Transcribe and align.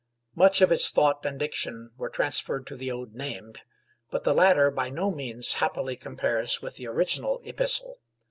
Much 0.33 0.61
of 0.63 0.71
its 0.71 0.89
thought 0.89 1.23
and 1.27 1.37
diction 1.37 1.91
were 1.95 2.09
transferred 2.09 2.65
to 2.65 2.75
the 2.75 2.89
Ode 2.91 3.13
named; 3.13 3.61
but 4.09 4.23
the 4.23 4.33
latter 4.33 4.71
by 4.71 4.89
no 4.89 5.11
means 5.11 5.53
happily 5.53 5.95
compares 5.95 6.59
with 6.59 6.75
the 6.75 6.87
original 6.87 7.39
'Epistle.' 7.43 7.99